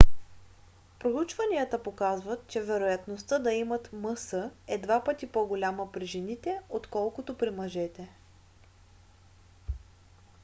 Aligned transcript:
проучванията 0.99 1.83
показват 1.83 2.47
че 2.47 2.61
вероятността 2.61 3.39
да 3.39 3.51
имат 3.53 3.93
мс 3.93 4.33
е 4.67 4.77
два 4.77 5.03
пъти 5.03 5.27
по-голяма 5.27 5.91
при 5.91 6.05
жените 6.05 6.59
отколкото 6.69 7.37
при 7.37 7.49
мъжете 7.49 8.09